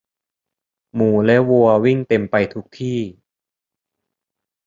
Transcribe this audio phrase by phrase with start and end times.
[0.95, 2.99] หมูและวัววิ่งเต็มไปทุกที่